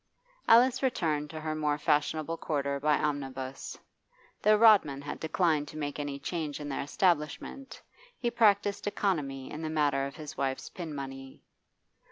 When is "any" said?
5.99-6.17